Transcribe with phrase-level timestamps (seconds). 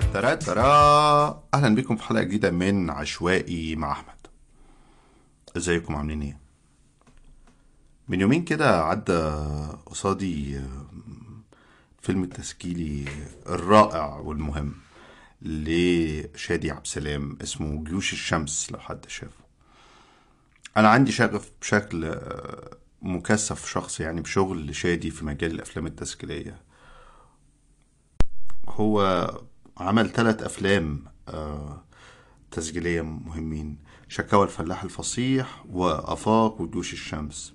[0.00, 4.26] ترى أهلا بكم في حلقة جديدة من عشوائي مع أحمد.
[5.56, 6.38] إزيكم؟ عاملين إيه؟
[8.08, 9.18] من يومين كده عدى
[9.86, 10.60] قصادي
[12.02, 13.04] فيلم التسجيلي
[13.46, 14.74] الرائع والمهم
[15.42, 19.44] لشادي عبد السلام اسمه جيوش الشمس لو حد شافه.
[20.76, 22.18] أنا عندي شغف بشكل
[23.02, 26.60] مكثف شخصي يعني بشغل شادي في مجال الأفلام التسجيلية.
[28.68, 29.28] هو
[29.78, 31.82] عمل ثلاث أفلام آه،
[32.50, 33.76] تسجيلية مهمين
[34.08, 37.52] شكاوى الفلاح الفصيح وأفاق وجيوش الشمس.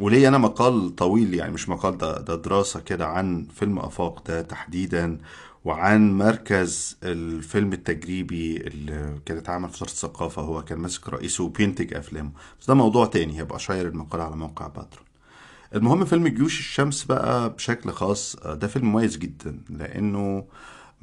[0.00, 4.42] وليه أنا مقال طويل يعني مش مقال ده, ده دراسة كده عن فيلم أفاق ده
[4.42, 5.18] تحديدا
[5.64, 11.94] وعن مركز الفيلم التجريبي اللي كان اتعمل في وزارة الثقافة هو كان ماسك رئيسه وبينتج
[11.94, 12.30] أفلامه.
[12.60, 15.04] بس ده موضوع تاني هيبقى شاير المقال على موقع باترون
[15.74, 20.44] المهم فيلم جيوش الشمس بقى بشكل خاص آه، ده فيلم مميز جدا لأنه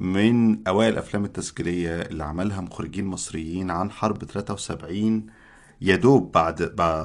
[0.00, 5.26] من أوائل الأفلام التسجيليه اللي عملها مخرجين مصريين عن حرب 73
[5.80, 6.62] يا دوب بعد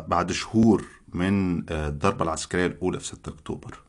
[0.07, 3.79] بعد- شهور من آه، الضربة العسكرية الأولى في 6 أكتوبر.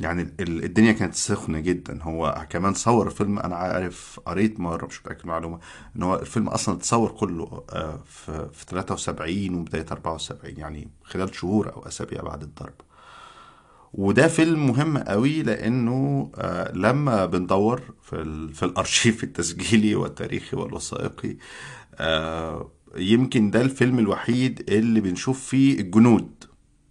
[0.00, 2.02] يعني ال- الدنيا كانت سخنة جدا.
[2.02, 5.58] هو كمان صور الفيلم أنا عارف قريت مرة مش متأكد من المعلومة
[5.96, 11.72] إن هو الفيلم أصلا اتصور كله آه، في في 73 وبداية 74 يعني خلال شهور
[11.72, 12.74] أو أسابيع بعد الضرب
[13.94, 21.36] وده فيلم مهم قوي لأنه آه، لما بندور في في الأرشيف التسجيلي والتاريخي والوثائقي
[21.94, 26.44] آه، يمكن ده الفيلم الوحيد اللي بنشوف فيه الجنود.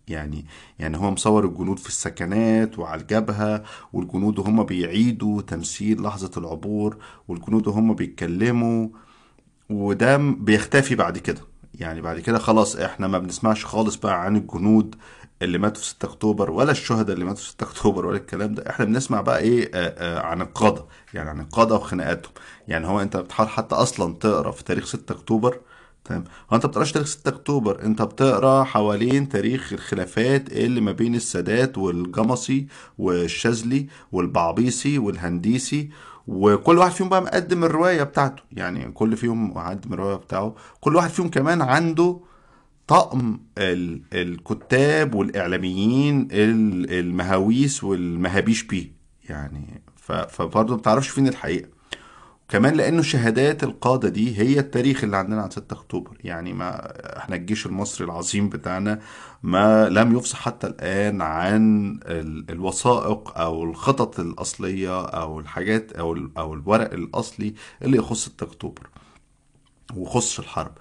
[0.08, 0.46] يعني
[0.80, 3.64] يعني هو مصور الجنود في السكنات وعلى الجبهة
[3.94, 6.98] والجنود وهم بيعيدوا تمثيل لحظة العبور
[7.28, 8.90] والجنود وهم بيتكلموا
[9.70, 11.42] وده بيختفي بعد كده.
[11.74, 14.96] يعني بعد كده خلاص إحنا ما بنسمعش خالص بقى عن الجنود
[15.42, 18.70] اللي ماتوا في 6 أكتوبر ولا الشهداء اللي ماتوا في 6 أكتوبر ولا الكلام ده.
[18.70, 19.88] إحنا بنسمع بقى إيه آه
[20.18, 22.32] آه عن القادة يعني عن القادة وخناقاتهم.
[22.68, 25.60] يعني هو أنت بتحاول حتى أصلا تقرأ في تاريخ 6 أكتوبر
[26.06, 31.16] تمام؟ هو أنت بتقراش تاريخ 6 أكتوبر أنت بتقرأ حوالين تاريخ الخلافات اللي ما بين
[31.16, 32.68] السادات والجمصي
[32.98, 35.90] والشاذلي والبعبيسي والهنديسي
[36.28, 38.44] وكل واحد فيهم بقى مقدم الرواية بتاعته.
[38.52, 40.56] يعني كل فيهم مقدم الرواية بتاعه.
[40.82, 42.20] كل واحد فيهم كمان عنده
[42.90, 48.92] طقم ال- الكتاب والإعلاميين ال- المهاويس والمهابيش بيه.
[49.30, 49.82] يعني
[50.30, 51.70] فبرضه ما بتعرفش فين الحقيقة.
[52.50, 56.18] كمان لأنه شهادات القادة دي هي التاريخ اللي عندنا عن 6 أكتوبر.
[56.24, 59.00] يعني ما إحنا الجيش المصري العظيم بتاعنا
[59.44, 66.54] ما لم يفصح حتى الآن عن ال- الوثائق أو الخطط الأصلية أو الحاجات أو أو
[66.54, 68.90] الورق الأصلي اللي يخص 6 أكتوبر
[69.96, 70.72] وخص الحرب.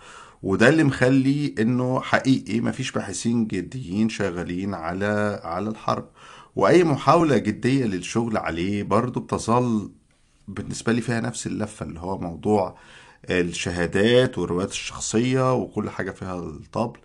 [0.43, 6.09] وده اللي مخلي إنه حقيقي مفيش باحثين جديين شغالين على على الحرب.
[6.57, 9.91] وأي محاولة جدية للشغل عليه برضو بتظل
[10.49, 12.79] بالنسبة لي فيها نفس اللفة اللي هو موضوع
[13.31, 16.99] الشهادات والروايات الشخصية وكل حاجة فيها الطبل.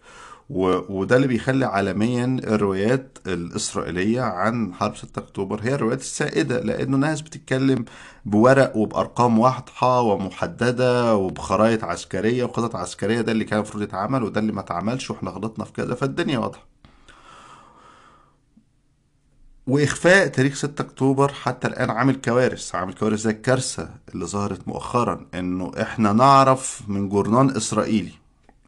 [0.50, 7.22] وده اللي بيخلي عالميا الروايات الإسرائيلية عن حرب 6 أكتوبر هي الروايات السائدة لأنه ناس
[7.22, 7.86] بتتكلم
[8.26, 14.52] بورق وبأرقام واضحة ومحددة وبخرائط عسكرية وخطط عسكرية ده اللي كان المفروض يتعمل وده اللي
[14.52, 16.64] ما اتعملش وإحنا غلطنا في كذا فالدنيا واضحة.
[19.68, 25.26] وإخفاء تاريخ 6 أكتوبر حتى الآن عامل كوارث عامل كوارث زي الكارثة اللي ظهرت مؤخرا
[25.34, 28.12] إنه إحنا نعرف من جورنان إسرائيلي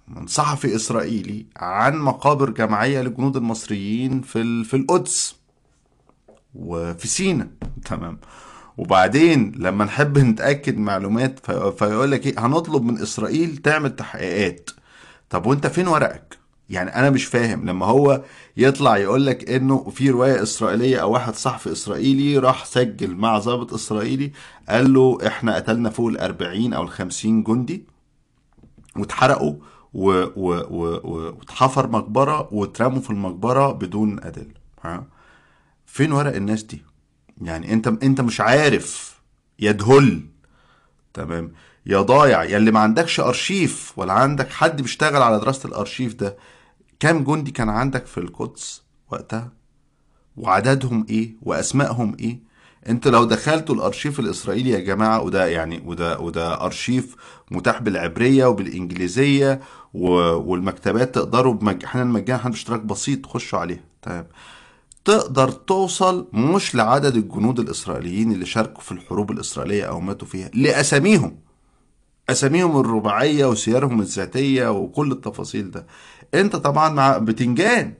[0.08, 5.36] من صحفي إسرائيلي عن مقابر جماعية للجنود المصريين في في القدس
[6.56, 7.48] وفي سينا.
[7.90, 8.18] تمام.
[8.78, 14.70] وبعدين لما نحب نتأكد معلومات في- فيقول لك إيه هنطلب من إسرائيل تعمل تحقيقات.
[15.30, 16.38] طب وأنت فين ورقك؟
[16.70, 17.66] يعني أنا مش فاهم.
[17.70, 18.22] لما هو
[18.58, 23.74] يطلع يقول لك إنه في رواية إسرائيلية أو واحد صحفي إسرائيلي راح سجل مع ضابط
[23.74, 24.32] إسرائيلي
[24.70, 27.86] قال له إحنا قتلنا فوق ال 40 أو ال 50 جندي
[28.96, 29.54] واتحرقوا.
[29.95, 34.53] و- و- و- واتحفر مقبرة واترموا في المقبرة بدون أدلة
[34.83, 35.03] ها؟
[35.86, 36.81] فين ورق الناس دي؟
[37.42, 39.19] يعني أنت أنت مش عارف.
[39.59, 40.25] يدهل.
[41.13, 41.51] تمام؟
[41.86, 42.44] يا ضايع.
[42.44, 46.38] يا اللي ما عندكش أرشيف ولا عندك حد بيشتغل على دراسة الأرشيف ده
[47.00, 49.51] كام جندي كان عندك في القدس وقتها؟
[50.38, 52.39] وعددهم إيه؟ وأسمائهم إيه؟
[52.90, 57.16] انت لو دخلتوا الارشيف الاسرائيلي يا جماعة وده يعني وده وده ارشيف
[57.52, 59.62] متاح بالعبرية وبالانجليزية.
[59.94, 61.84] والمكتبات تقدروا بمج...
[61.84, 64.28] أحيانا مجانا إحنا باشتراك بسيط تخشوا عليها تمام
[65.06, 71.38] تقدر توصل مش لعدد الجنود الاسرائيليين اللي شاركوا في الحروب الاسرائيلية أو ماتوا فيها لأساميهم.
[72.30, 75.88] أساميهم الرباعية وسيرهم الذاتية وكل التفاصيل ده.
[76.34, 77.94] انت طبعا مع بتنجان.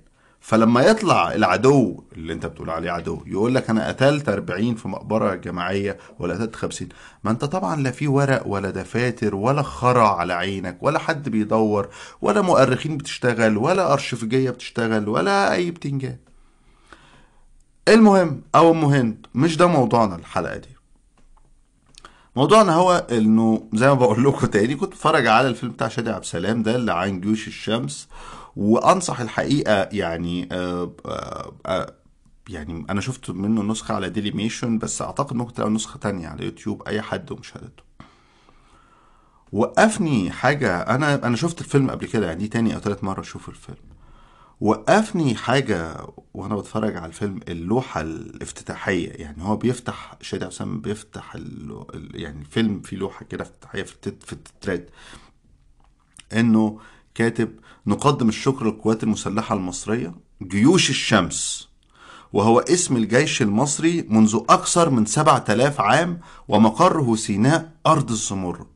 [0.46, 5.36] فلما يطلع العدو اللي انت بتقول عليه عدو يقول لك أنا قتلت 40 في مقبرة
[5.36, 6.90] جماعية ولا قتلت 50
[7.24, 11.90] ما انت طبعا لا في ورق ولا دفاتر ولا خرع على عينك ولا حد بيدور
[12.22, 16.18] ولا مؤرخين بتشتغل ولا أرشفجية بتشتغل ولا أي بتنجان.
[17.88, 20.70] المهم أو المهم مش ده موضوعنا الحلقة دي.
[22.36, 26.24] موضوعنا هو إنه زي ما بقول لكم تاني كنت بتفرج على الفيلم بتاع شادي عبد
[26.24, 28.08] السلام ده اللي عن جيوش الشمس
[28.56, 31.94] وأنصح الحقيقة يعني آه آه آه
[32.50, 36.46] يعني أنا شفت منه نسخة على ديلي موشن بس أعتقد ممكن تلاقي نسخة تانية على
[36.46, 37.84] يوتيوب أي حد ومشاهدته
[39.52, 43.50] وقفني حاجة أنا أنا شفت الفيلم قبل كده يعني دي تاني أو تالت مرة أشوف
[43.50, 43.78] الفيلم
[44.62, 51.36] وقفني حاجة وأنا بتفرج على الفيلم اللوحة الافتتاحية يعني هو بيفتح شادي عبد بيفتح.
[52.14, 54.24] يعني الفيلم فيه لوحة كده افتتاحية في التت...
[54.24, 54.90] في التترات
[56.34, 56.80] إنه
[57.16, 61.70] كاتب نقدم الشكر للقوات المسلحة المصرية جيوش الشمس
[62.34, 68.68] وهو اسم الجيش المصري منذ أكثر من سبعة آلاف عام ومقره سيناء أرض الزمرد.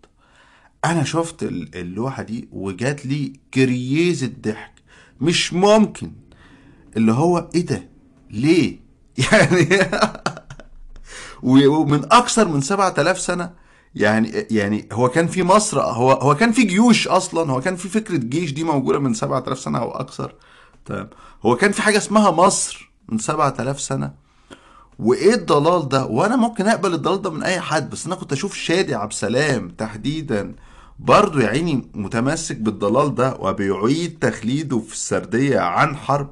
[0.85, 4.71] أنا شفت اللوحة دي وجات لي كرييز الضحك.
[5.21, 6.11] مش ممكن.
[6.97, 7.89] اللي هو إيه ده؟
[8.31, 8.79] ليه؟
[9.31, 9.69] يعني
[11.43, 13.51] ومن أكثر من 7000 سنة
[13.95, 17.89] يعني يعني هو كان في مصر هو هو كان في جيوش أصلا هو كان في
[17.89, 20.35] فكرة جيش دي موجودة من 7000 سنة أو أكثر.
[20.85, 21.09] تمام.
[21.45, 24.13] هو كان في حاجة اسمها مصر من 7000 سنة.
[24.99, 28.55] وإيه الضلال ده؟ وأنا ممكن أقبل الضلال ده من أي حد بس أنا كنت أشوف
[28.55, 30.55] شادي عبد السلام تحديدا
[30.99, 36.29] برضه يا عيني متمسك بالضلال ده وبيعيد تخليده في السردية عن حرب.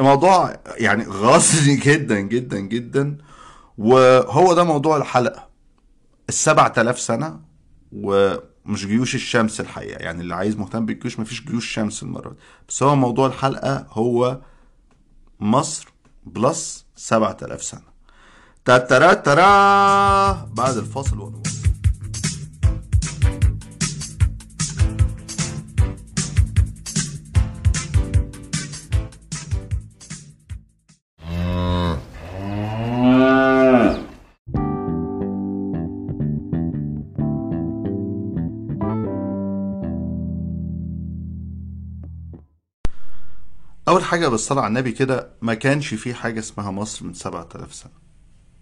[0.00, 3.18] الموضوع يعني غاصني جدا جدا جدا.
[3.78, 5.48] وهو ده موضوع الحلقة.
[6.28, 7.40] السبع تلاف سنة
[7.92, 9.98] ومش جيوش الشمس الحقيقة.
[10.02, 12.36] يعني اللي عايز مهتم بالجيوش مفيش جيوش شمس المرة دي.
[12.68, 14.40] بس هو موضوع الحلقة هو
[15.40, 15.88] مصر
[16.26, 17.94] بلس سبع تلاف سنة.
[18.64, 21.42] تترا ترا بعد الفاصل ونقول
[43.94, 47.74] أول حاجة بالصلاة على النبي كده ما كانش في حاجة اسمها مصر من سبعة آلاف
[47.74, 47.92] سنة.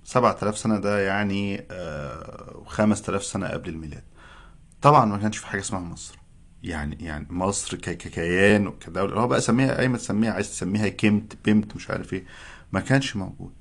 [0.04, 1.66] سبعة آلاف سنة ده يعني
[2.66, 4.02] خمس آلاف سنة قبل الميلاد.
[4.82, 6.18] طبعا ما كانش في حاجة اسمها مصر.
[6.62, 11.76] يعني يعني مصر ككيان وكدولة هو بقى سميها أي ما تسميها عايز تسميها كيمت بيمت
[11.76, 12.24] مش عارف إيه.
[12.72, 13.52] ما كانش موجود.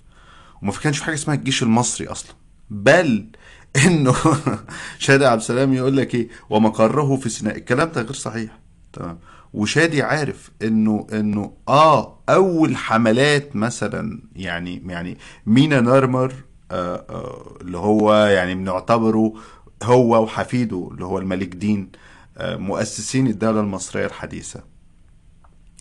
[0.62, 2.36] وما كانش في حاجة اسمها الجيش المصري أصلا.
[2.70, 3.26] بل
[3.86, 4.16] إنه
[5.00, 7.58] شادي عبد السلام يقول لك إيه؟ ومقره في سيناء.
[7.58, 8.60] الكلام ده غير صحيح.
[8.94, 9.20] تمام.
[9.54, 16.34] وشادي عارف إنه إنه آه أول حملات مثلا يعني يعني مينا نارمر
[16.72, 19.34] آه آه اللي هو يعني بنعتبره
[19.84, 21.92] هو وحفيده اللي هو الملك دين
[22.38, 24.64] آه مؤسسين الدولة المصرية الحديثة.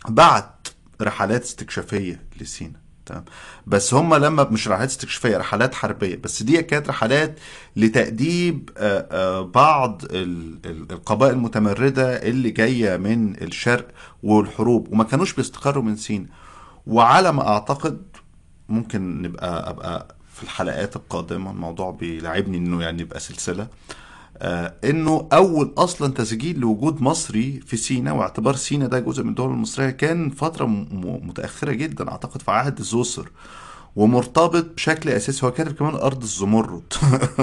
[0.08, 0.68] بعت
[1.02, 2.79] رحلات استكشافية لسينا.
[3.10, 3.24] تمام.
[3.66, 6.16] بس هم لما مش رحلات استكشافيه رحلات حربية.
[6.16, 7.38] بس دي كانت رحلات
[7.76, 8.70] لتأديب
[9.54, 13.88] بعض القبائل المتمردة اللي جاية من الشرق
[14.22, 16.26] والحروب وما كانوش بيستقروا من سينا.
[16.86, 18.02] وعلى ما أعتقد
[18.68, 23.62] ممكن نبقى أبقى في الحلقات القادمة الموضوع بيلعبني إنه يعني يبقى سلسلة.
[23.62, 23.68] آه
[24.84, 29.90] إنه أول أصلا تسجيل لوجود مصري في سينا واعتبار سينا ده جزء من الدولة المصرية
[29.90, 30.66] كان فترة
[31.22, 33.30] متأخرة جدا أعتقد في عهد زوسر
[33.96, 36.92] ومرتبط بشكل أساسي هو كاتب كمان أرض الزمرد.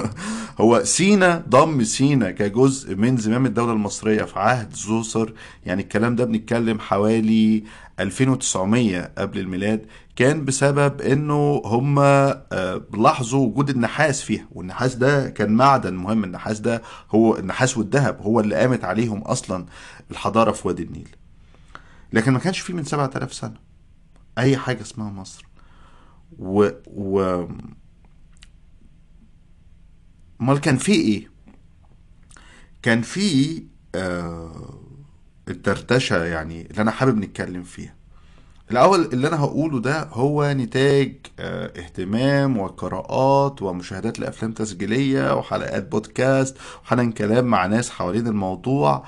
[0.61, 5.33] هو سينا ضم سينا كجزء من زمام الدولة المصرية في عهد زوسر.
[5.65, 7.63] يعني الكلام ده بنتكلم حوالي
[7.99, 9.85] 2900 قبل الميلاد.
[10.17, 11.99] كان بسبب إنه هم
[13.03, 16.23] لاحظوا وجود النحاس فيها والنحاس ده كان معدن مهم.
[16.23, 16.81] النحاس ده
[17.11, 19.65] هو النحاس والذهب هو اللي قامت عليهم أصلا
[20.11, 21.09] الحضارة في وادي النيل.
[22.13, 23.53] لكن ما كانش فيه من 7000 سنة
[24.37, 25.45] أي حاجة اسمها مصر.
[26.39, 27.45] و و
[30.41, 31.31] أمال كان في إيه؟
[32.81, 33.63] كان في
[33.95, 34.79] آه
[35.47, 37.95] الدردشة يعني اللي أنا حابب نتكلم فيها.
[38.71, 46.57] الأول اللي أنا هقوله ده هو نتاج آه اهتمام وقراءات ومشاهدات لأفلام تسجيلية وحلقات بودكاست
[46.85, 49.05] وحنن كلام مع ناس حوالين الموضوع.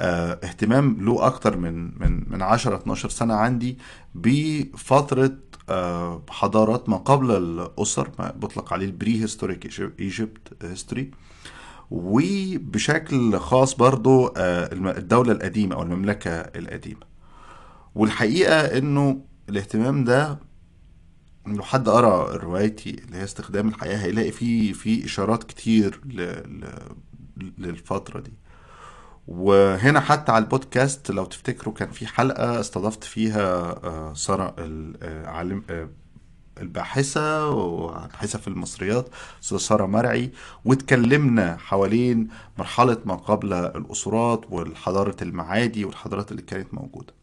[0.00, 3.78] آه اهتمام له أكتر من من من 10 12 سنة عندي
[4.14, 5.32] بفترة
[5.68, 11.10] آه حضارات ما قبل الأسر ما بيطلق عليه ال prehistoric Egypt history
[11.90, 17.17] وبشكل خاص برضو الدولة القديمة أو المملكة القديمة.
[17.98, 20.38] والحقيقة إنه الاهتمام ده
[21.46, 26.20] لو حد قرأ روايتي اللي هي استخدام الحياة هيلاقي فيه في إشارات كتير ل...
[26.60, 27.52] ل...
[27.58, 28.32] للفترة دي.
[29.28, 33.42] وهنا حتى على البودكاست لو تفتكروا كان في حلقة استضفت فيها
[33.84, 35.88] آه، سارة العالم آه،
[36.60, 39.08] الباحثة وباحثة في المصريات
[39.42, 40.30] أستاذة سارة مرعي.
[40.64, 42.28] واتكلمنا حوالين
[42.58, 47.17] مرحلة ما قبل الأسرات والحضارة المعادي والحضارات اللي كانت موجودة.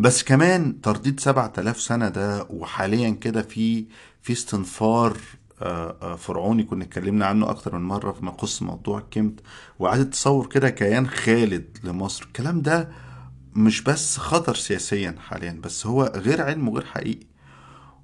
[0.00, 3.86] بس كمان ترديد 7000 سنة ده وحاليا كده في
[4.22, 5.16] في استنفار
[5.62, 9.40] آه، آه، فرعوني كنا اتكلمنا عنه أكتر من مرة فيما يخص موضوع الكمت
[9.78, 12.24] وعايز تصور كده كيان خالد لمصر.
[12.24, 12.88] الكلام ده
[13.54, 17.26] مش بس خطر سياسيا حاليا بس هو غير علم وغير حقيقي.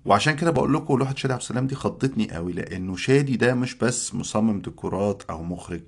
[0.07, 3.75] وعشان كده بقول لكم لوحة شادي عبد السلام دي خضتني قوي لأنه شادي ده مش
[3.75, 5.81] بس مصمم ديكورات أو مخرج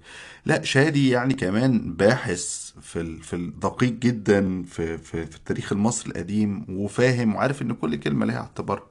[0.47, 3.17] لا شادي يعني كمان باحث في.
[3.23, 8.37] في الدقيق جدا في في, في التاريخ المصري القديم وفاهم وعارف إن كل كلمة لها
[8.39, 8.83] اعتبار.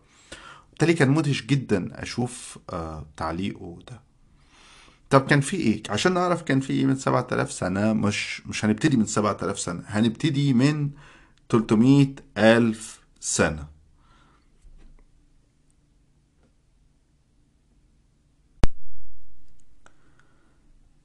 [0.69, 4.01] بالتالي كان مدهش جدا أشوف آه تعليقه ده.
[5.09, 8.97] طب كان في إيه؟ عشان نعرف كان في إيه من 7000 سنة مش مش هنبتدي
[8.97, 10.89] من 7000 سنة هنبتدي من
[11.49, 12.07] 300
[12.37, 13.76] ألف سنة.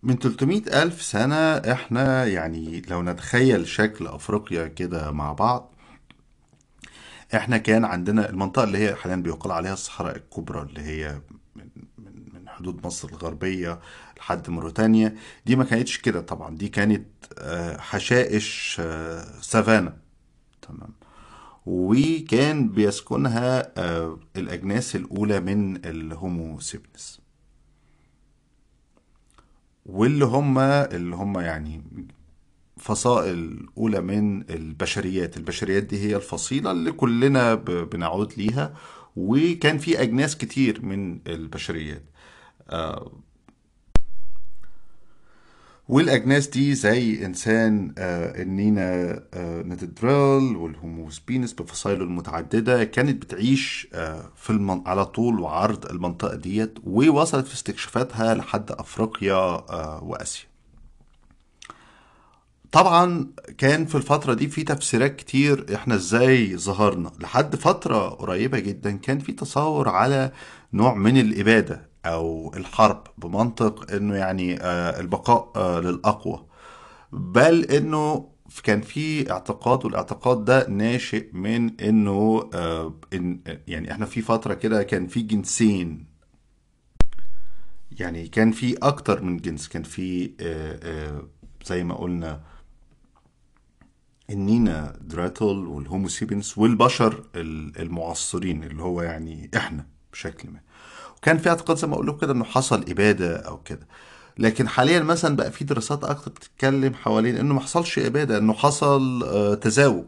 [0.02, 5.73] من 300 ألف سنة إحنا يعني لو نتخيل شكل أفريقيا كده مع بعض
[7.35, 11.21] إحنا كان عندنا المنطقة اللي هي حاليا بيقال عليها الصحراء الكبرى اللي هي
[11.56, 11.68] من
[11.99, 13.80] من من حدود مصر الغربية
[14.18, 15.16] لحد موريتانيا.
[15.47, 17.06] دي ما كانتش كده طبعا دي كانت
[17.38, 19.97] آه، حشائش آه، سافانا.
[20.62, 20.90] تمام.
[21.66, 27.21] وكان بيسكنها آه، الأجناس الأولى من الهومو سيبنس
[29.86, 31.82] واللي هم اللي هم يعني
[32.76, 35.36] فصائل أولى من البشريات.
[35.36, 38.74] البشريات دي هي الفصيلة اللي كلنا بنعود ليها
[39.16, 42.02] وكان في أجناس كتير من البشريات.
[45.88, 48.82] والأجناس دي زي إنسان آه، النينا
[49.34, 54.82] آه، نتدرال والهوموسبينس بفصائله المتعددة كانت بتعيش آه، في المن...
[54.86, 60.44] على طول وعرض المنطقة ديت ووصلت في استكشافاتها لحد أفريقيا آه، وآسيا.
[62.72, 63.26] طبعا
[63.58, 67.12] كان في الفترة دي في تفسيرات كتير إحنا إزاي ظهرنا.
[67.20, 70.32] لحد فترة قريبة جدا كان في تصور على
[70.72, 71.91] نوع من الإبادة.
[72.06, 76.47] أو الحرب بمنطق إنه يعني آه، البقاء آه، للأقوى.
[77.12, 78.28] بل إنه
[78.64, 84.82] كان في اعتقاد والاعتقاد ده ناشئ من إنه آه، إن يعني إحنا في فترة كده
[84.82, 86.06] كان في جنسين.
[87.99, 89.68] يعني كان في أكتر من جنس.
[89.68, 90.30] كان في
[91.66, 92.40] زي ما قلنا
[94.30, 100.61] النياندرتال والهومو سيبيانس والبشر ال- المعاصرين اللي هو يعني إحنا بشكل ما.
[101.22, 103.86] وكان في اعتقاد زي ما أقول لكم كده انه حصل اباده أو كده.
[104.38, 109.22] لكن حاليا مثلا بقى في دراسات أكتر بتتكلم حوالين انه ما حصلش اباده انه حصل
[109.22, 110.04] آه، تزاوج.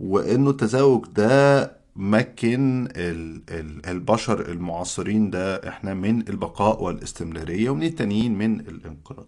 [0.00, 8.38] وانه التزاوج ده مكن ال- ال- البشر المعاصرين ده إحنا من البقاء والاستمرارية ومن التانيين
[8.38, 9.26] من الانقراض.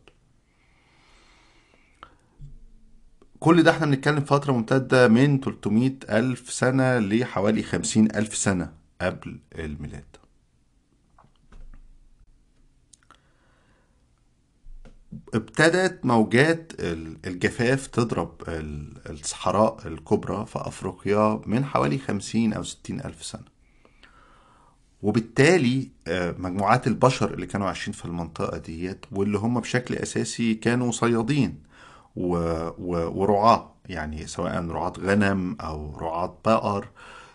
[3.40, 9.38] كل ده إحنا بنتكلم فترة ممتدة من 300 ألف سنة لحوالي 50 ألف سنة قبل
[9.58, 10.04] الميلاد.
[15.34, 23.00] ابتدت موجات ال- الجفاف تضرب ال- الصحراء الكبرى في أفريقيا من حوالي 50 أو 60
[23.00, 23.58] ألف سنة
[25.02, 30.92] وبالتالي آه، مجموعات البشر اللي كانوا عايشين في المنطقة ديت واللي هم بشكل أساسي كانوا
[30.92, 31.68] صيادين.
[32.16, 36.88] ورعاة يعني سواء رعاة غنم أو رعاة بقر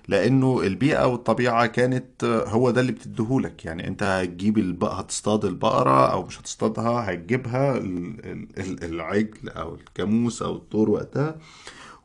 [0.07, 6.24] لأنه البيئة والطبيعة كانت هو ده اللي بتديهولك يعني أنت هتجيب البقرة هتصطاد البقرة أو
[6.25, 8.25] مش هتصطادها هتجيبها ال...
[8.25, 8.48] ال...
[8.60, 11.36] ال- العجل أو الجاموس أو الطور وقتها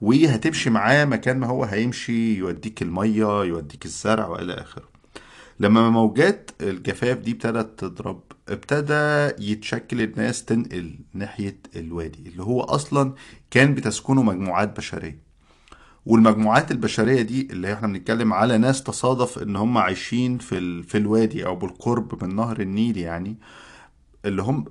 [0.01, 4.89] وهتمشي معاه مكان ما هو هيمشي يوديك المية يوديك الزرع وإلى آخره.
[5.61, 13.13] لما موجات الجفاف دي ابتدت تضرب ابتدى يتشكل الناس تنقل ناحية الوادي اللي هو أصلا
[13.51, 15.28] كان بتسكنه مجموعات بشرية.
[16.07, 20.85] والمجموعات البشرية دي اللي إحنا بنتكلم على ناس تصادف إن هم عايشين في ال...
[20.85, 23.37] في الوادي أو بالقرب من نهر النيل يعني
[24.25, 24.65] اللي هم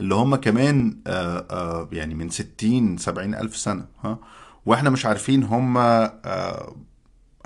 [0.00, 4.18] اللي هم كمان آه آه يعني من 60 70 ألف سنة ها؟
[4.66, 6.76] وإحنا مش عارفين هم آه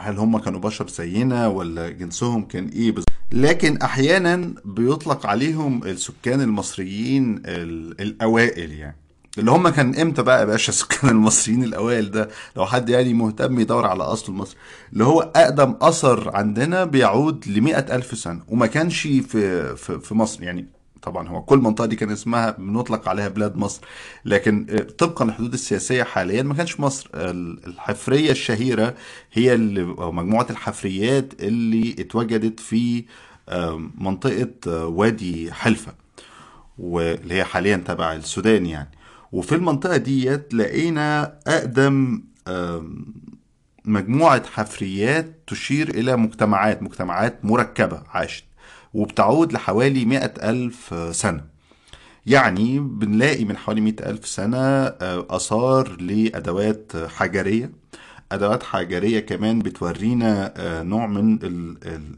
[0.01, 6.41] هل هم كانوا بشر زينا ولا جنسهم كان إيه بس لكن أحيانا بيطلق عليهم السكان
[6.41, 8.97] المصريين ال- الأوائل يعني.
[9.39, 13.61] اللي هم كان إمتى بقى يا باشا سكان المصريين الأوائل ده؟ لو حد يعني مهتم
[13.61, 14.57] يدور على أصل مصر.
[14.93, 20.43] اللي هو أقدم أثر عندنا بيعود ل ألف سنة وما كانش في في, في مصر.
[20.43, 20.67] يعني
[21.03, 23.81] طبعا هو كل منطقة دي كان اسمها بنطلق عليها بلاد مصر
[24.25, 27.11] لكن آه، طبقا للحدود السياسية حاليا ما كانش مصر.
[27.15, 28.95] الحفرية الشهيرة
[29.33, 33.05] هي اللي مجموعة الحفريات اللي اتوجدت في
[33.49, 35.93] آه، منطقة آه، وادي حلفة
[36.79, 38.89] واللي هي حاليا تبع السودان يعني.
[39.33, 42.23] وفي المنطقة ديت لقينا أقدم
[43.85, 48.45] مجموعة حفريات تشير إلى مجتمعات مجتمعات مركبة عاشت
[48.95, 51.45] وبتعود لحوالي مئة ألف سنة.
[52.27, 57.82] يعني بنلاقي من حوالي مئة ألف سنة آه، آثار لأدوات حجرية.
[58.35, 61.39] أدوات حجرية كمان بتورينا آه، نوع من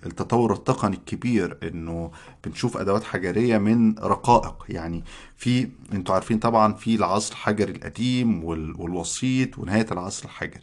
[0.07, 2.11] التطور التقني الكبير إنه
[2.45, 4.65] بنشوف أدوات حجرية من رقائق.
[4.69, 5.05] يعني
[5.37, 10.63] في أنتوا عارفين طبعا في العصر الحجري القديم والوسيط ونهاية العصر الحجري.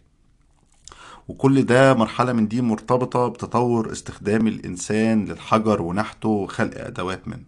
[1.27, 7.43] وكل ده مرحلة من دي مرتبطة بتطور استخدام الإنسان للحجر ونحته وخلق أدوات منه.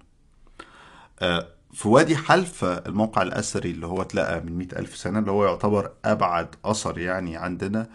[1.19, 5.45] آه، في وادي حلفة الموقع الأثري اللي هو اتلقى من مئة ألف سنة اللي هو
[5.45, 7.89] يعتبر أبعد أثر يعني عندنا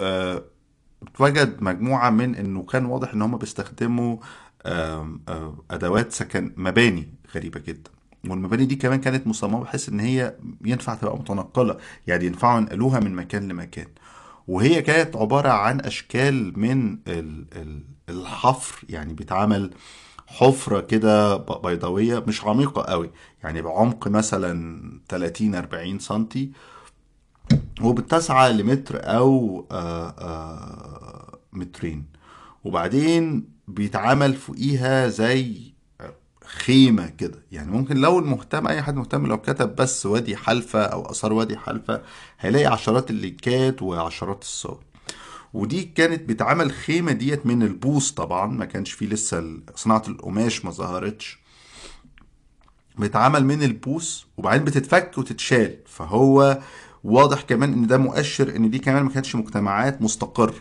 [0.00, 4.16] اتوجد مجموعة من إنه كان واضح إن هم بيستخدموا
[4.66, 7.90] أه أدوات سكن مباني غريبة جدا.
[8.28, 10.34] والمباني دي كمان كانت مصممة بحيث إن هي
[10.64, 13.86] ينفع تبقى متنقلة يعني ينفعوا ينقلوها من مكان لمكان.
[14.48, 16.98] وهي كانت عبارة عن أشكال من
[18.08, 19.70] الحفر يعني بيتعمل
[20.30, 23.10] حفرة كده بيضاوية مش عميقة قوي
[23.44, 26.50] يعني بعمق مثلا 30 40 سنتي
[27.82, 32.04] وبتسعى لمتر أو آآ آآ مترين.
[32.64, 35.56] وبعدين بيتعمل فوقيها زي
[36.44, 37.38] خيمة كده.
[37.52, 41.56] يعني ممكن لو المهتم أي حد مهتم لو كتب بس وادي حلفة أو آثار وادي
[41.56, 42.02] حلفة
[42.40, 44.80] هيلاقي عشرات اللينكات وعشرات الصور.
[45.52, 50.70] ودي كانت بتعمل خيمة ديت من البوص طبعا ما كانش فيه لسه صناعة القماش ما
[50.70, 51.38] ظهرتش.
[52.98, 55.76] بتعمل من البوص وبعدين بتتفك وتتشال.
[55.86, 56.58] فهو
[57.04, 60.54] واضح كمان إن ده مؤشر إن دي كمان ما كانتش مجتمعات مستقره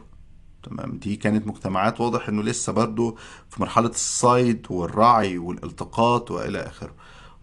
[0.64, 3.18] تمام؟ دي كانت مجتمعات واضح إنه لسه برضو
[3.50, 6.94] في مرحلة الصيد والرعي والالتقاط وإلى آخره.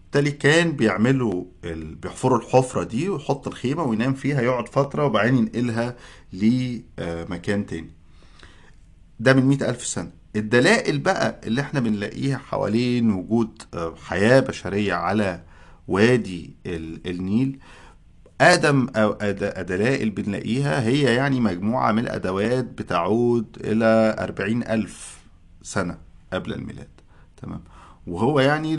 [0.03, 1.95] بالتالي كان بيعملوا ال...
[1.95, 5.95] بيحفروا الحفرة دي ويحط الخيمة وينام فيها يقعد فترة وبعدين ينقلها
[6.97, 7.89] لمكان تاني.
[9.19, 10.11] ده من مئة ألف سنة.
[10.35, 15.41] الدلائل بقى اللي إحنا بنلاقيها حوالين وجود آه، حياة بشرية على
[15.87, 16.55] وادي
[17.05, 17.59] النيل
[18.41, 19.11] آدم أو
[19.61, 25.17] دلائل بنلاقيها هي يعني مجموعة من الأدوات بتعود إلى أربعين ألف
[25.61, 25.97] سنة
[26.33, 26.87] قبل الميلاد.
[27.41, 27.61] تمام؟
[28.07, 28.75] وهو يعني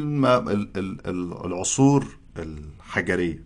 [1.44, 2.06] العصور
[2.38, 3.44] الحجرية.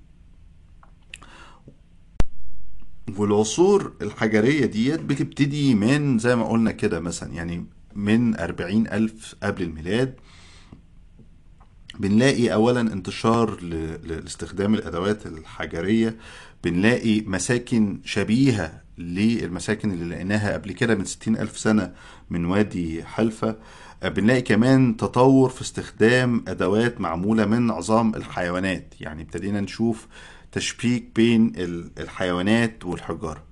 [3.17, 9.63] والعصور الحجرية ديت بتبتدي من زي ما قلنا كده مثلا يعني من أربعين ألف قبل
[9.63, 10.15] الميلاد
[11.99, 13.61] بنلاقي أولا انتشار
[14.05, 16.17] لاستخدام الأدوات الحجرية
[16.65, 21.93] بنلاقي مساكن شبيهة للمساكن اللي لقيناها قبل كده من ستين ألف سنة
[22.31, 23.57] من وادي حلفة
[24.05, 28.95] بنلاقي كمان تطور في استخدام أدوات معمولة من عظام الحيوانات.
[29.01, 30.07] يعني ابتدينا نشوف
[30.53, 31.53] تشبيك بين
[31.99, 33.43] الحيوانات والحجارة.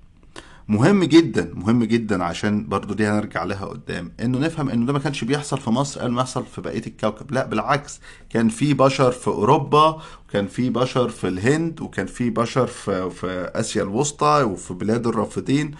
[0.67, 4.99] مهم جدا مهم جدا عشان برضو دي هنرجع لها قدام إنه نفهم إنه ده ما
[4.99, 7.31] كانش بيحصل في مصر قبل ما يحصل في بقية الكوكب.
[7.31, 12.67] لا بالعكس كان في بشر في أوروبا وكان في بشر في الهند وكان في بشر
[12.67, 15.71] في, في آسيا الوسطى وفي بلاد الرافدين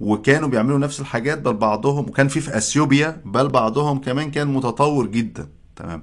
[0.00, 5.06] وكانوا بيعملوا نفس الحاجات بل بعضهم وكان في في أثيوبيا بل بعضهم كمان كان متطور
[5.06, 5.48] جدا.
[5.76, 6.02] تمام.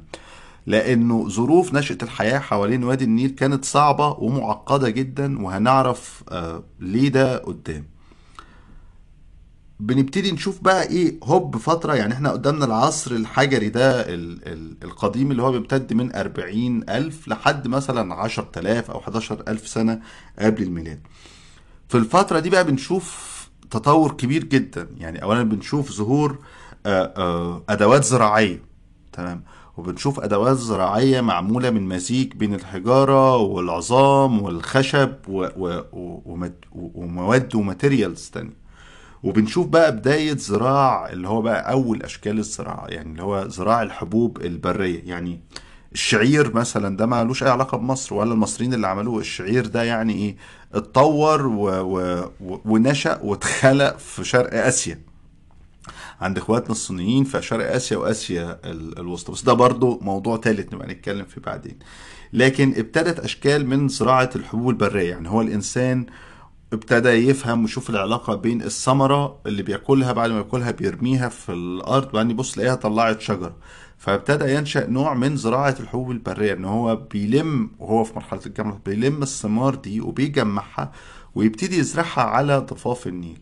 [0.70, 7.38] لأنه ظروف نشأة الحياة حوالين وادي النيل كانت صعبة ومعقدة جدا وهنعرف آه ليه ده
[7.38, 7.86] قدام.
[9.80, 15.32] بنبتدي نشوف بقى إيه هوب فترة يعني إحنا قدامنا العصر الحجري ده ال ال القديم
[15.32, 20.02] اللي هو بيمتد من أربعين ألف لحد مثلا عشر تلاف أو حداشر ألف سنة
[20.40, 21.00] قبل الميلاد.
[21.90, 23.30] في الفترة دي بقى بنشوف
[23.72, 24.88] تطور كبير جدا.
[24.98, 26.38] يعني اولا بنشوف ظهور
[26.86, 28.62] آه، آه، أدوات زراعية.
[29.14, 29.44] تمام؟
[29.80, 35.12] وبنشوف أدوات زراعية معمولة من مزيج بين الحجارة والعظام والخشب
[36.74, 38.60] ومواد وماتيريالز تانية.
[39.24, 44.42] وبنشوف بقى بداية زراع اللي هو بقى أول أشكال الزراعة يعني اللي هو زراع الحبوب
[44.42, 45.02] البرية.
[45.06, 45.40] يعني
[45.94, 49.20] الشعير مثلا ده ما لوش أي علاقة بمصر ولا المصريين اللي عملوه.
[49.20, 50.36] الشعير ده يعني إيه؟
[50.74, 51.70] اتطور و...
[51.82, 52.62] و...
[52.66, 55.09] ونشأ واتخلق في شرق آسيا.
[56.22, 60.88] عند إخواتنا الصينيين في شرق آسيا وآسيا ال- الوسطى بس ده برضو موضوع تالت نبقى
[60.88, 61.80] نتكلم فيه بعدين.
[62.34, 65.10] لكن ابتدت أشكال من زراعه الحبوب البرية.
[65.10, 66.06] يعني هو الإنسان
[66.74, 72.32] ابتدى يفهم ويشوف العلاقة بين الثمرة اللي بياكلها بعد ما ياكلها بيرميها في الأرض وبعدين
[72.32, 73.56] يبص لاقيها طلعت شجرة.
[73.98, 76.54] فابتدى ينشأ نوع من زراعة الحبوب البرية.
[76.54, 80.92] إن هو بيلم وهو في مرحلة الجامعة بيلم الثمار دي وبيجمعها
[81.36, 83.40] ويبتدي يزرعها على ضفاف النيل.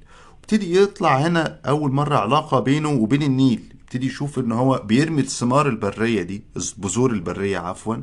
[0.51, 3.73] ويبتدي يطلع هنا أول مرة علاقة بينه وبين النيل.
[3.81, 7.95] يبتدي يشوف إن هو بيرمي الثمار البرية دي البذور البرية عفوا.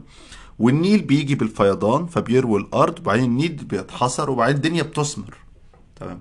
[0.59, 5.35] والنيل بيجي بالفيضان فبيروي الأرض وبعدين النيل بيتحصر وبعدين الدنيا بتثمر.
[5.97, 6.21] تمام؟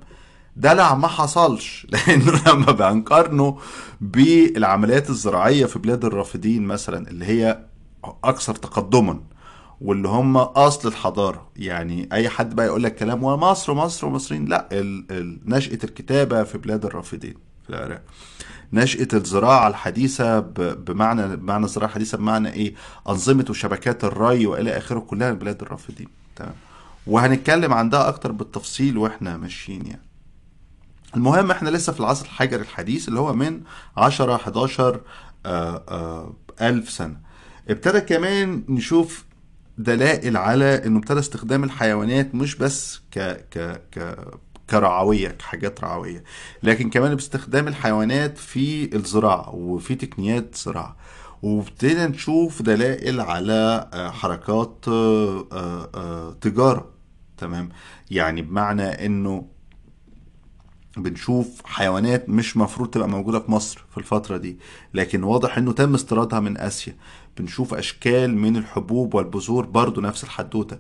[0.56, 1.88] ده لا ما حصلش.
[1.92, 3.58] لأنه لما بنقارنه
[4.02, 7.66] بالعمليات الزراعية في بلاد الرافدين مثلا اللي هي
[8.24, 9.20] أكثر تقدما
[9.84, 11.48] واللي هم أصل الحضارة.
[11.56, 16.44] يعني أي حد بقى يقول لك كلام ومصر مصر ومصريين لا ال ال نشأة الكتابة
[16.44, 18.02] في بلاد الرافدين في العراق.
[18.74, 22.74] نشأة الزراعة الحديثة بمعنى بمعنى الزراعة الحديثة بمعنى إيه؟
[23.10, 26.08] أنظمة وشبكات الري وإلى آخره كلها من بلاد الرافدين.
[26.36, 26.54] تمام؟
[27.08, 30.02] وهنتكلم عن ده أكتر بالتفصيل وإحنا ماشيين يعني.
[31.16, 33.62] المهم إحنا لسه في العصر الحجري الحديث اللي هو من
[33.98, 35.02] 10 11
[35.46, 37.18] آه، آه، ألف سنة.
[37.70, 39.26] ابتدى كمان نشوف
[39.78, 43.20] دلائل على إنه ابتدى استخدام الحيوانات مش بس ك
[43.52, 44.18] ك ك
[44.70, 46.24] كرعوية كحاجات رعوية
[46.64, 50.98] لكن كمان باستخدام الحيوانات في الزراعة وفي تقنيات زراعة.
[51.42, 55.48] وابتدينا نشوف دلائل على آه، حركات آه،
[55.96, 56.90] آه، تجارة.
[57.38, 57.70] تمام؟
[58.12, 59.46] يعني بمعنى إنه
[60.98, 64.58] بنشوف حيوانات مش مفروض تبقى موجودة في مصر في الفترة دي
[64.94, 66.96] لكن واضح إنه تم استيرادها من آسيا.
[67.38, 70.78] بنشوف أشكال من الحبوب والبذور برضو نفس الحدوتة.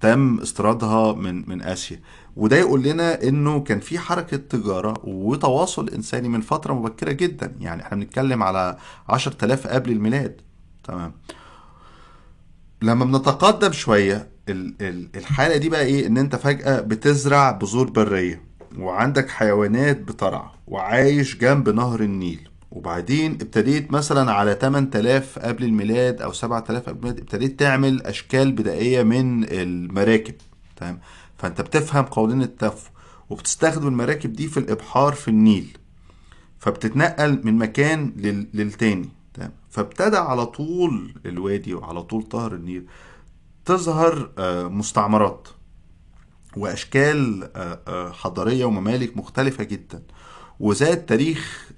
[0.00, 2.00] تم استيرادها من من آسيا.
[2.36, 7.54] وده يقول لنا إنه كان في حركة تجارة وتواصل إنساني من فترة مبكرة جدا.
[7.60, 8.76] يعني إحنا بنتكلم على
[9.08, 10.40] 10000 قبل الميلاد.
[10.84, 11.12] تمام.
[12.82, 18.42] لما بنتقدم شوية ال- ال- الحالة دي بقى إيه؟ إن أنت فجأة بتزرع بذور برية
[18.78, 22.48] وعندك حيوانات بترعى وعايش جنب نهر النيل.
[22.78, 29.02] وبعدين ابتديت مثلا على 8000 قبل الميلاد أو 7000 قبل الميلاد ابتديت تعمل أشكال بدائية
[29.02, 30.34] من المراكب
[30.76, 31.00] تمام؟
[31.38, 32.90] فأنت بتفهم قوانين التفو
[33.30, 35.78] وبتستخدم المراكب دي في الإبحار في النيل
[36.58, 38.46] فبتتنقل من مكان لل...
[38.54, 42.86] للتاني تمام؟ فابتدى على طول الوادي وعلى طول طهر النيل
[43.64, 45.48] تظهر آه، مستعمرات
[46.56, 50.02] وأشكال آه، آه، حضارية وممالك مختلفة جدا
[50.60, 51.68] وزاد تاريخ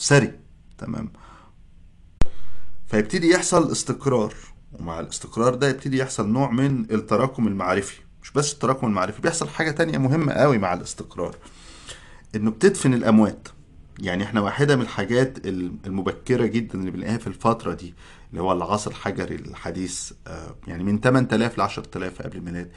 [0.00, 0.32] ثري
[0.78, 1.12] تمام.
[2.86, 4.34] فيبتدي يحصل استقرار.
[4.72, 8.00] ومع الاستقرار ده يبتدي يحصل نوع من التراكم المعرفي.
[8.22, 11.36] مش بس التراكم المعرفي بيحصل حاجة تانية مهمة قوي مع الاستقرار.
[12.34, 13.48] إنه بتدفن الأموات.
[13.98, 17.94] يعني إحنا واحدة من الحاجات المبكرة جدا اللي بنلاقيها في الفترة دي
[18.30, 22.70] اللي هو العصر الحجري الحديث آه، يعني من 8000 ل 10000 قبل الميلاد.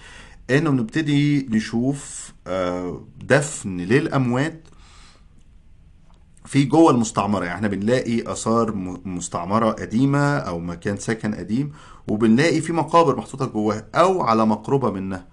[0.49, 4.67] إنه بنبتدي نشوف آه، دفن للأموات
[6.45, 7.43] في جوه المستعمرة.
[7.45, 8.75] يعني إحنا بنلاقي آثار
[9.05, 11.71] مستعمرة قديمة أو مكان سكن قديم
[12.07, 15.27] وبنلاقي في مقابر محطوطة جواها أو على مقربة منها.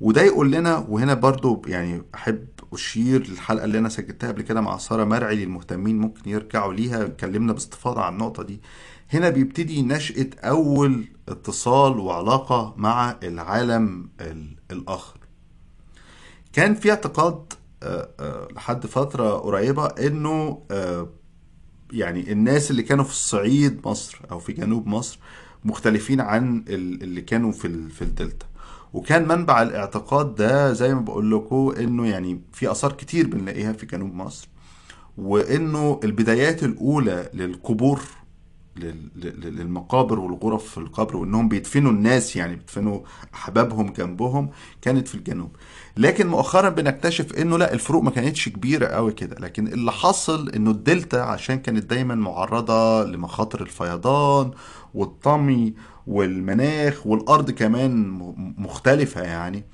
[0.00, 4.78] وده يقول لنا وهنا برضو يعني أحب أشير للحلقة اللي أنا سجلتها قبل كده مع
[4.78, 8.60] ساره مرعي للمهتمين ممكن يرجعوا ليها اتكلمنا باستفاضة عن النقطة دي.
[9.12, 15.16] هنا بيبتدي نشأة أول اتصال وعلاقة مع العالم ال- الآخر.
[16.52, 17.52] كان في اعتقاد
[18.56, 21.08] لحد فترة قريبة إنه آه،
[21.92, 25.18] يعني الناس اللي كانوا في الصعيد مصر أو في جنوب مصر
[25.64, 28.46] مختلفين عن ال- اللي كانوا في في الدلتا.
[28.92, 33.86] وكان منبع الاعتقاد ده زي ما بقول لكم إنه يعني في آثار كتير بنلاقيها في
[33.86, 34.48] جنوب مصر
[35.18, 38.00] وإنه البدايات الأولى للقبور
[38.76, 43.00] لل- لل- للمقابر والغرف في القبر وإنهم بيدفنوا الناس يعني بيدفنوا
[43.34, 44.50] أحبابهم جنبهم
[44.82, 45.56] كانت في الجنوب.
[45.96, 49.36] لكن مؤخرا بنكتشف إنه لا الفروق ما كانتش كبيرة قوي كده.
[49.38, 54.50] لكن اللي حصل إنه الدلتا عشان كانت دايما معرضة لمخاطر الفيضان
[54.94, 55.74] والطمي
[56.06, 58.08] والمناخ والأرض كمان
[58.58, 59.64] مختلفة يعني.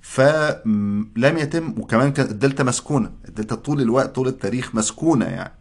[0.00, 3.12] فلم يتم وكمان كانت الدلتا مسكونة.
[3.28, 5.54] الدلتا طول الوقت طول التاريخ مسكونة يعني.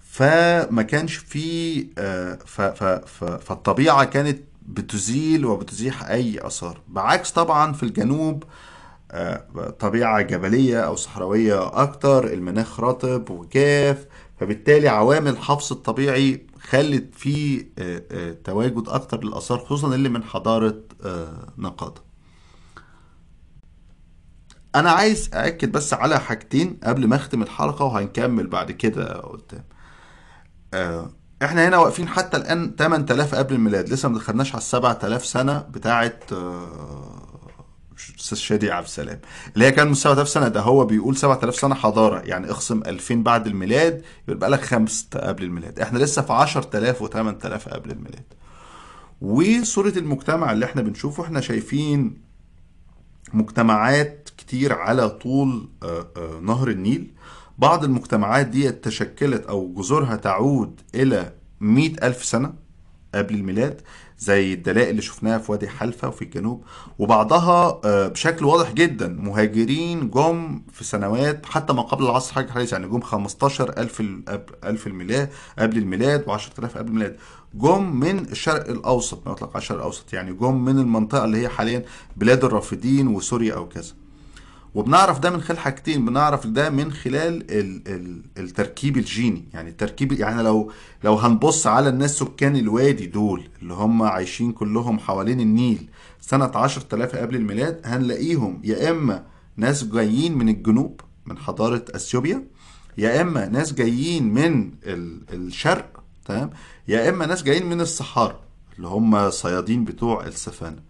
[0.00, 7.72] فما كانش في آه، ف- ف- ف- فالطبيعة كانت بتزيل وبتزيح أي آثار بعكس طبعا
[7.72, 8.44] في الجنوب
[9.12, 14.06] آه، طبيعة جبلية أو صحراوية أكتر المناخ رطب وجاف
[14.40, 20.82] فبالتالي عوامل الحفظ الطبيعي خلت في آه، آه، تواجد أكتر للآثار خصوصا اللي من حضارة
[21.58, 22.02] نقادة.
[24.74, 29.64] أنا عايز أأكد بس على حاجتين قبل ما أختم الحلقة وهنكمل بعد كده قدام.
[31.42, 35.58] إحنا هنا واقفين حتى الآن 8000 قبل الميلاد لسه ما دخلناش على ال 7000 سنة
[35.58, 37.18] بتاعه آه،
[38.34, 39.20] شادي عبد السلام
[39.54, 43.14] اللي هي كان من 7000 سنة ده هو بيقول 7000 سنة حضارة يعني اخصم 2000
[43.14, 45.80] بعد الميلاد يبقى لك خمسة قبل الميلاد.
[45.80, 48.24] إحنا لسه في 10000 و8000 قبل الميلاد.
[49.20, 52.20] وصورة المجتمع اللي إحنا بنشوفه إحنا شايفين
[53.32, 57.12] مجتمعات كتير على طول آه، آه، نهر النيل.
[57.58, 62.52] بعض المجتمعات دي تشكلت أو جذورها تعود إلى مئة ألف سنة
[63.14, 63.80] قبل الميلاد
[64.18, 66.64] زي الدلائل اللي شفناها في وادي حلفا وفي الجنوب.
[66.98, 72.72] وبعضها آه، بشكل واضح جدا مهاجرين جم في سنوات حتى ما قبل العصر حاجة حديث
[72.72, 74.02] يعني جم 15 ألف
[74.64, 77.16] ألف الميلاد قبل الميلاد و10000 قبل الميلاد.
[77.54, 81.48] جم من الشرق الأوسط ما يطلق على الشرق الأوسط يعني جم من المنطقة اللي هي
[81.48, 81.84] حاليا
[82.16, 83.92] بلاد الرافدين وسوريا أو كذا.
[84.74, 89.44] وبنعرف ده من خلال حاجتين بنعرف ده من خلال ال ال التركيب الجيني.
[89.54, 90.72] يعني التركيب يعني لو
[91.04, 95.88] لو هنبص على الناس سكان الوادي دول اللي هم عايشين كلهم حوالين النيل
[96.20, 99.24] سنة 10000 قبل الميلاد هنلاقيهم يا إما
[99.56, 102.44] ناس جايين من الجنوب من حضارة أثيوبيا
[102.98, 104.70] يا إما ناس جايين من
[105.32, 106.50] الشرق تمام؟
[106.88, 108.40] يا إما ناس جايين من الصحارى
[108.76, 110.82] اللي هم صيادين بتوع السفانة.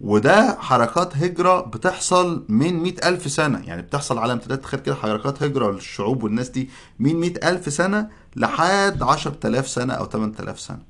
[0.00, 3.62] وده حركات هجرة بتحصل من مئة ألف سنة.
[3.66, 8.08] يعني بتحصل على امتداد تخيل كده حركات هجرة للشعوب والناس دي من مئة ألف سنة
[8.36, 10.82] لحد عشر تلاف سنة أو تمن تلاف سنة.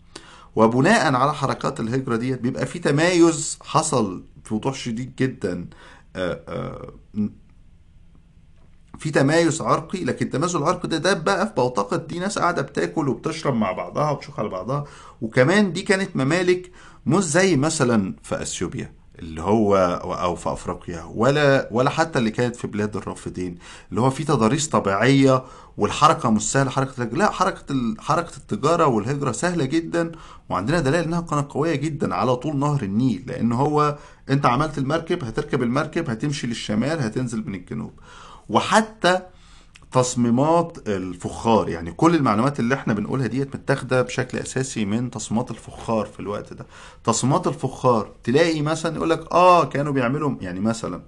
[0.57, 5.69] وبناء على حركات الهجرة دي بيبقى في تمايز حصل في وضوح شديد جدا
[6.17, 6.93] آه، آه،
[8.99, 10.05] في تمايز عرقي.
[10.05, 14.11] لكن التمايز العرقي ده ده بقى في بوتقة دي ناس قاعدة بتاكل وبتشرب مع بعضها
[14.11, 14.85] وبتشوف على بعضها.
[15.21, 16.71] وكمان دي كانت ممالك
[17.07, 19.00] مش زي مثلا في أثيوبيا.
[19.21, 19.77] اللي هو
[20.23, 23.59] أو في أفريقيا ولا ولا حتى اللي كانت في بلاد الرافدين
[23.91, 25.45] اللي هو في تضاريس طبيعية
[25.77, 27.65] والحركة مش سهلة حركة لا حركة
[27.99, 30.13] حركة التجارة والهجرة سهلة جدا
[30.49, 33.99] وعندنا دلائل إنها كانت قوية جدا على طول نهر النيل لأن هو
[34.31, 37.93] أنت عملت المركب هتركب المركب هتمشي للشمال هتنزل من الجنوب.
[38.49, 39.21] وحتى
[39.93, 41.69] تصميمات الفخار.
[41.69, 46.53] يعني كل المعلومات اللي إحنا بنقولها ديت متاخدة بشكل أساسي من تصميمات الفخار في الوقت
[46.53, 46.67] ده.
[47.05, 51.03] تصميمات الفخار تلاقي مثلا يقول لك آه كانوا بيعملوا يعني مثلا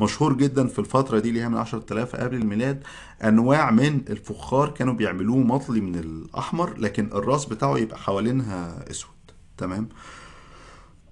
[0.00, 2.82] مشهور جدا في الفترة دي اللي هي من 10000 قبل الميلاد
[3.24, 9.10] أنواع من الفخار كانوا بيعملوه مطلي من الأحمر لكن الراس بتاعه يبقى حوالينها أسود.
[9.58, 9.88] تمام؟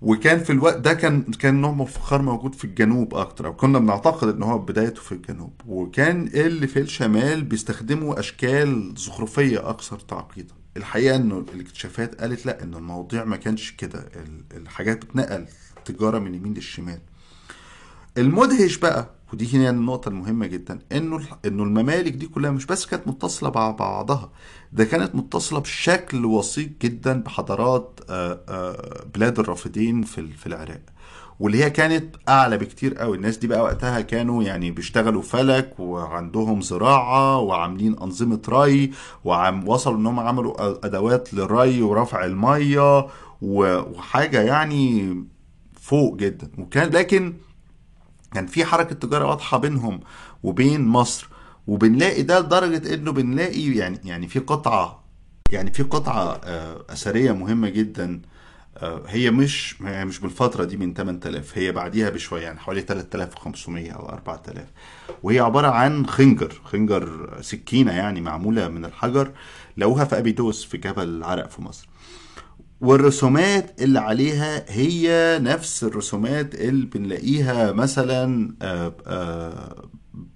[0.02, 3.78] وكان في الوقت ده كان كان نوع من الفخار موجود في الجنوب أكتر أو كنا
[3.78, 5.52] بنعتقد إن هو بدايته في الجنوب.
[5.66, 10.54] وكان اللي في الشمال بيستخدموا أشكال زخرفية أكثر تعقيدا.
[10.76, 14.04] الحقيقة إنه الاكتشافات قالت لا ان المواضيع ما كانش كده.
[14.56, 15.46] الحاجات بتنقل
[15.84, 16.98] تجارة من اليمين للشمال.
[18.18, 23.08] المدهش بقى ودي هنا النقطة المهمة جدا إنه إنه الممالك دي كلها مش بس كانت
[23.08, 24.30] متصلة مع بعضها
[24.72, 28.00] ده كانت متصلة بشكل وثيق جدا بحضارات
[29.14, 30.80] بلاد الرافدين في في العراق.
[31.40, 36.60] واللي هي كانت أعلى بكتير قوي الناس دي بقى وقتها كانوا يعني بيشتغلوا فلك وعندهم
[36.60, 38.90] زراعة وعاملين أنظمة ري
[39.24, 43.06] وعم وصلوا إن هم عملوا أدوات للري ورفع المية
[43.42, 45.16] وحاجة يعني
[45.80, 46.50] فوق جدا.
[46.58, 47.34] وكان لكن
[48.34, 50.00] كان في حركة تجارة واضحة بينهم
[50.42, 51.28] وبين مصر
[51.66, 55.04] وبنلاقي ده لدرجة إنه بنلاقي يعني يعني في قطعة
[55.52, 58.22] يعني في قطعة آه، أثرية مهمة جدا
[58.76, 64.08] آه، هي مش مش بالفترة دي من 8000 هي بعديها بشوية يعني حوالي 3500 أو
[64.08, 64.64] 4000
[65.22, 69.30] وهي عبارة عن خنجر خنجر سكينة يعني معمولة من الحجر
[69.76, 71.88] لقوها في أبيدوس في جبل العرق في مصر.
[72.82, 79.88] والرسومات اللي عليها هي نفس الرسومات اللي بنلاقيها مثلا آه، آه،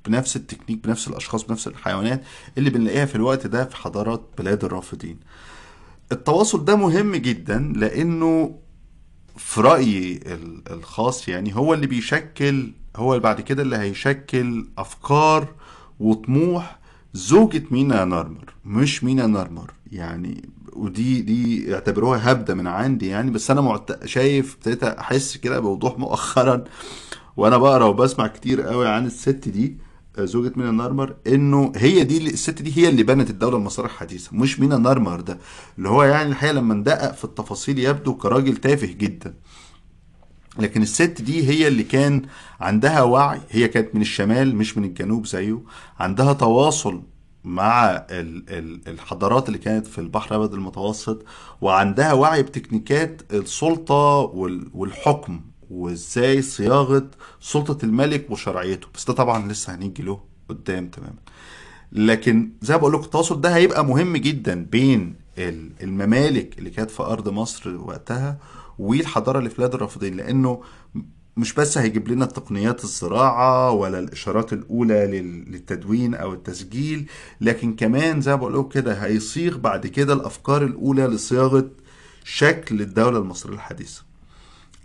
[0.07, 2.23] بنفس التكنيك بنفس الأشخاص بنفس الحيوانات
[2.59, 5.19] اللي بنلاقيها في الوقت ده في حضارات بلاد الرافدين.
[6.13, 8.59] التواصل ده مهم جدا لأنه
[9.37, 10.21] في رأيي
[10.71, 15.49] الخاص يعني هو اللي بيشكل هو اللي بعد كده اللي هيشكل أفكار
[16.01, 16.79] وطموح
[17.15, 23.51] زوجة مينا نارمر مش مينا نارمر يعني ودي دي اعتبروها هبدة من عندي يعني بس
[23.51, 24.05] أنا معت...
[24.05, 26.65] شايف ابتديت أحس كده بوضوح مؤخرا
[27.37, 29.77] وأنا بقرا وبسمع كتير قوي عن الست دي
[30.19, 34.61] زوجة مينا نارمر إنه هي دي الست دي هي اللي بنت الدولة المصرية الحديثة مش
[34.61, 35.39] مينا نارمر ده.
[35.79, 39.35] اللي هو يعني الحقيقة لما ندقق في التفاصيل يبدو كراجل تافه جدا.
[40.59, 42.23] لكن الست دي هي اللي كان
[42.61, 45.59] عندها وعي هي كانت من الشمال مش من الجنوب زيه
[45.99, 47.03] عندها تواصل
[47.47, 48.07] مع
[48.89, 51.25] الحضارات اللي كانت في البحر الأبيض المتوسط
[51.61, 54.21] وعندها وعي بتكنيكات السلطة
[54.75, 57.07] والحكم وإزاي صياغة
[57.41, 58.89] سلطة الملك وشرعيته.
[58.95, 61.19] بس ده طبعا لسه هنيجي له قدام تماما.
[61.93, 66.91] لكن زي ما بقول لكم التواصل ده هيبقى مهم جدا بين ال- الممالك اللي كانت
[66.91, 68.39] في أرض مصر وقتها
[68.79, 70.61] والحضارة اللي في بلاد الرافدين لأنه
[71.37, 77.07] مش بس هيجيب لنا تقنيات الزراعه ولا الإشارات الأولى لل- للتدوين أو التسجيل
[77.41, 81.71] لكن كمان زي ما بقول كده هيصيغ بعد كده الأفكار الأولى لصياغة
[82.25, 84.03] شكل الدولة المصرية الحديثة.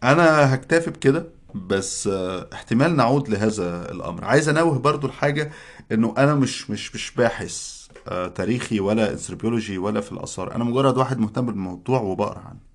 [0.04, 2.08] أنا هكتفي بكده بس
[2.54, 4.26] احتمال نعود لهذا الأمر.
[4.26, 5.52] عايز أنوه برضو الحاجة
[5.92, 10.56] إنه أنا مش مش مش باحث آه، تاريخي ولا انثروبيولوجي ولا في الآثار.
[10.56, 12.71] أنا مجرد واحد مهتم بالموضوع وبقرأ عنه.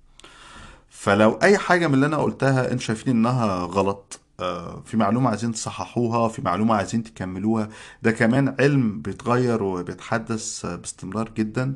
[1.07, 5.51] فلو أي حاجة من اللي أنا قلتها أنتوا شايفين إنها غلط آه، في معلومة عايزين
[5.51, 7.69] تصححوها في معلومة عايزين تكملوها.
[8.03, 11.75] ده كمان علم بيتغير وبيتحدث آه، باستمرار جدا.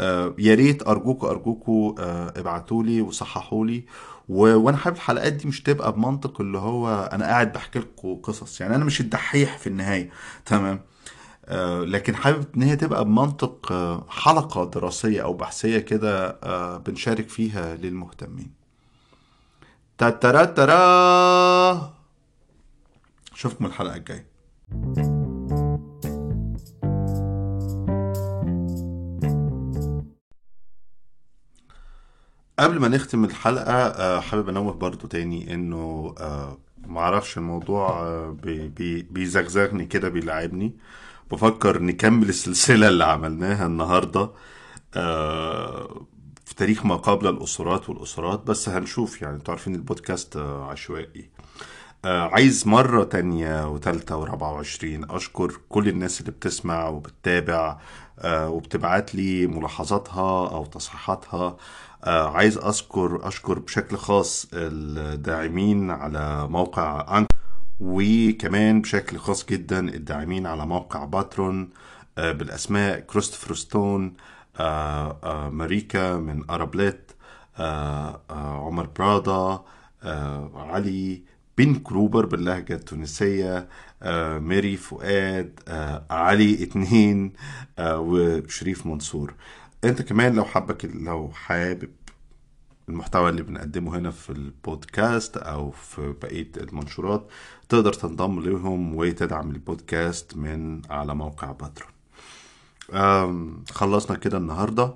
[0.00, 1.92] آه، يا ريت أرجوكوا أرجوكوا
[2.40, 3.84] ابعتوا لي وصححوا لي.
[4.28, 8.60] و- وأنا حابب الحلقات دي مش تبقى بمنطق اللي هو أنا قاعد بحكي لكم قصص.
[8.60, 10.10] يعني أنا مش الدحيح في النهاية.
[10.46, 10.80] تمام؟
[11.46, 17.28] آه، لكن حابب إن هي تبقى بمنطق آه، حلقة دراسية أو بحثية كده آه، بنشارك
[17.28, 18.57] فيها للمهتمين.
[19.98, 21.94] تترا ترا
[23.32, 24.26] أشوفكم الحلقة الجاية.
[32.58, 38.68] قبل ما نختم الحلقة آه، حابب أنوه برضو تاني إنه آه، معرفش الموضوع آه، بي-
[38.68, 40.76] بي- بيزغزغني كده بيلعبني.
[41.30, 44.30] بفكر نكمل السلسلة اللي عملناها النهاردة.
[44.96, 46.06] آه،
[46.48, 51.30] في تاريخ ما قبل الأسرات والأسرات بس هنشوف يعني أنتوا عارفين البودكاست آه، عشوائي.
[52.04, 57.78] آه، عايز مرة تانية وتالتة ورابعة وعشرين أشكر كل الناس اللي بتسمع وبتتابع
[58.18, 61.56] آه، وبتبعت لي ملاحظاتها أو تصحيحاتها
[62.04, 67.26] عايز أذكر أشكر بشكل خاص الداعمين على موقع أنك
[67.80, 71.70] وكمان بشكل خاص جدا الداعمين على موقع باترون
[72.16, 74.14] بالأسماء كريستوفر ستون
[75.52, 77.14] ماريكا من أرابلت
[77.58, 79.60] آه، آه، عمر برادا
[80.02, 81.22] آه، علي
[81.58, 83.68] بن كروبر باللهجة التونسية
[84.02, 87.32] آه، ميري فؤاد آه، علي اتنين
[87.78, 89.34] آه، وشريف منصور.
[89.84, 91.90] انت كمان لو حابك لو حابب
[92.88, 97.28] المحتوى اللي بنقدمه هنا في البودكاست أو في بقية المنشورات
[97.68, 101.97] تقدر تنضم لهم وتدعم البودكاست من على موقع باترون.
[103.70, 104.94] خلصنا كده النهاردة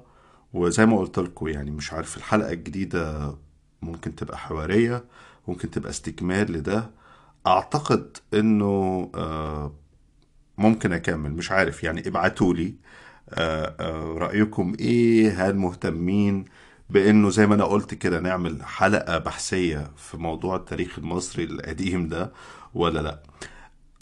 [0.52, 3.34] وزي ما قلت لكم يعني مش عارف الحلقة الجديدة
[3.82, 5.04] ممكن تبقى حوارية
[5.48, 6.90] ممكن تبقى استكمال لده.
[7.46, 9.74] أعتقد إنه آه،
[10.58, 12.74] ممكن أكمل مش عارف يعني ابعتوا لي
[13.30, 16.44] آه، آه، رأيكم إيه هل مهتمين
[16.90, 22.32] بإنه زي ما أنا قلت كده نعمل حلقة بحثية في موضوع التاريخ المصري القديم ده
[22.74, 23.22] ولا لأ؟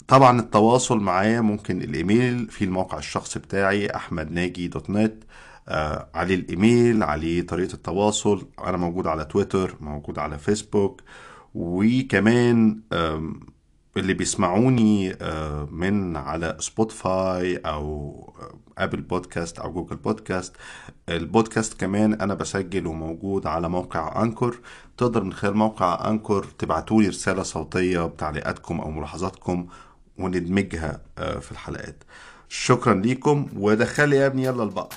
[0.07, 5.23] طبعا التواصل معايا ممكن الإيميل في الموقع الشخصي بتاعي أحمد ناجي dot net
[5.67, 8.47] آه عليه الإيميل عليه طريقة التواصل.
[8.65, 11.01] أنا موجود على تويتر موجود على فيسبوك
[11.55, 13.39] وكمان آم،
[13.97, 18.33] اللي بيسمعوني آه، من على Spotify أو
[18.77, 20.55] Apple Podcast أو Google Podcast.
[21.09, 24.59] البودكاست كمان أنا بسجل وموجود على موقع Anchor.
[24.97, 29.67] تقدر من خلال موقع أنكور تبعتولي رسالة صوتية بتعليقاتكم أو ملاحظاتكم
[30.23, 32.03] وندمجها آه، في الحلقات.
[32.49, 34.95] شكرا ليكم ودخلي يا ابني يلا البقر.